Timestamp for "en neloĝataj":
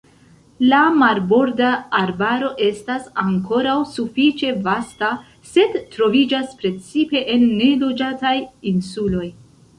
7.37-8.35